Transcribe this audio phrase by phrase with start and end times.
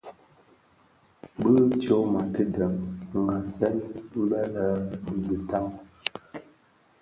[1.39, 1.49] Bi
[1.81, 2.75] tyoma tidëň
[3.11, 3.75] dhasèn
[4.27, 4.65] bè lè
[5.03, 5.67] dhi bitaň.